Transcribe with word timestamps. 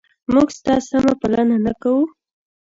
موږ 0.33 0.47
ستا 0.57 0.75
سمه 0.89 1.13
پالنه 1.19 1.57
نه 1.65 1.73
کوو؟ 1.81 2.01